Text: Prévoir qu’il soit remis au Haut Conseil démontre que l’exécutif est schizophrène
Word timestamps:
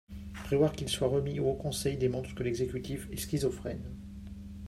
Prévoir 0.45 0.71
qu’il 0.73 0.89
soit 0.89 1.07
remis 1.09 1.39
au 1.39 1.51
Haut 1.51 1.55
Conseil 1.55 1.95
démontre 1.95 2.33
que 2.33 2.41
l’exécutif 2.41 3.07
est 3.11 3.17
schizophrène 3.17 3.93